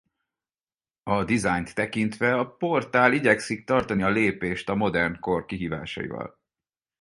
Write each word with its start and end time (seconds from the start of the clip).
A 1.03 1.23
designet 1.25 1.73
tekintve 1.75 2.35
a 2.37 2.45
portál 2.49 3.13
igyekszik 3.13 3.65
tartani 3.65 4.03
a 4.03 4.09
lépést 4.09 4.69
a 4.69 4.75
modern 4.75 5.19
kor 5.19 5.45
kihívásaival. 5.45 6.39